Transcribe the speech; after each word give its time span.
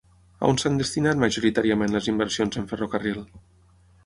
On 0.47 0.55
s'han 0.61 0.79
destinat 0.79 1.21
majoritàriament 1.25 1.93
les 1.97 2.09
inversions 2.13 2.59
en 2.63 2.67
ferrocarril? 2.73 3.23